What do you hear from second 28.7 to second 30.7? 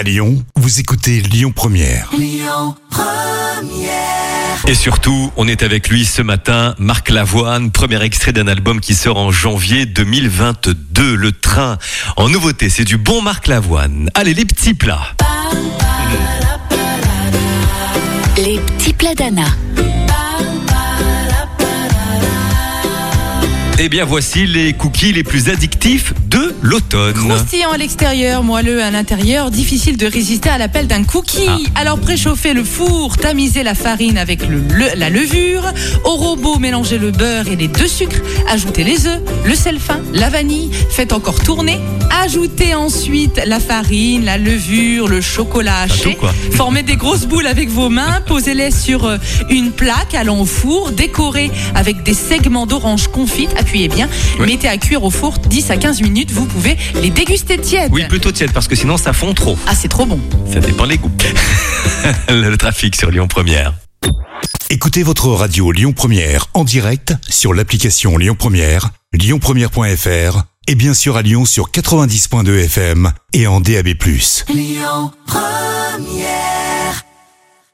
à l'intérieur, difficile de résister à